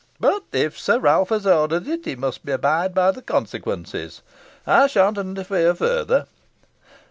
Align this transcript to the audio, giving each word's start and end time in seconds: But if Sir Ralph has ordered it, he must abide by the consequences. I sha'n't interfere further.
But 0.19 0.45
if 0.51 0.79
Sir 0.79 0.97
Ralph 0.97 1.29
has 1.29 1.45
ordered 1.45 1.87
it, 1.87 2.05
he 2.05 2.15
must 2.15 2.47
abide 2.49 2.95
by 2.95 3.11
the 3.11 3.21
consequences. 3.21 4.23
I 4.65 4.87
sha'n't 4.87 5.19
interfere 5.19 5.75
further. 5.75 6.25